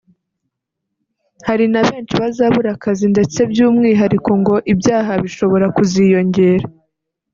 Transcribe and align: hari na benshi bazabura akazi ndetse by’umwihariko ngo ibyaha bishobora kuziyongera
hari 1.47 1.65
na 1.73 1.81
benshi 1.87 2.13
bazabura 2.21 2.69
akazi 2.75 3.05
ndetse 3.13 3.39
by’umwihariko 3.51 4.31
ngo 4.41 4.55
ibyaha 4.71 5.11
bishobora 5.23 5.65
kuziyongera 5.75 6.65